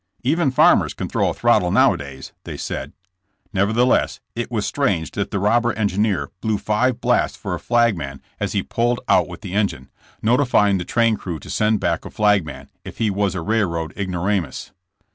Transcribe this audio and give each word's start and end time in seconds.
*'Even 0.23 0.49
farmers 0.49 0.95
can 0.95 1.07
throw 1.07 1.29
a 1.29 1.33
throttle 1.35 1.69
nowadays," 1.69 2.31
they 2.43 2.57
said. 2.57 2.91
Nevertheless, 3.53 4.19
it 4.35 4.49
was 4.49 4.65
strange 4.65 5.11
that 5.11 5.29
the 5.29 5.37
robber 5.37 5.73
engineer 5.73 6.31
blew 6.41 6.57
five 6.57 6.99
blasts 6.99 7.37
for 7.37 7.53
a 7.53 7.59
flagman 7.59 8.19
as 8.39 8.53
he 8.53 8.63
pulled 8.63 8.97
'The 9.07 9.13
I.KKDS 9.13 9.15
HOI.D 9.15 9.21
UP. 9.21 9.27
119 9.27 9.29
out 9.29 9.29
with 9.29 9.41
the 9.41 9.53
engine, 9.53 9.89
notifying 10.23 10.77
the 10.79 10.91
train 10.91 11.17
crew 11.17 11.37
to 11.39 11.49
send 11.51 11.79
back 11.79 12.03
a 12.03 12.09
flagman, 12.09 12.71
if 12.83 12.97
he 12.97 13.11
was 13.11 13.35
a 13.35 13.41
railroad 13.41 13.93
ignoramus. 13.95 14.71